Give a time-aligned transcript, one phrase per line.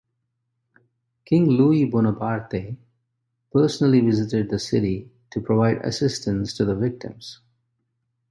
[1.25, 2.75] King Louis Bonaparte
[3.53, 7.39] personally visited the city to provide assistance to the victims.